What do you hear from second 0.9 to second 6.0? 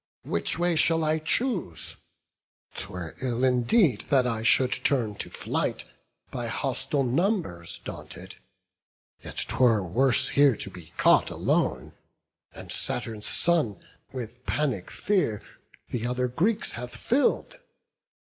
I choose? 'Twere ill indeed that I should turn to flight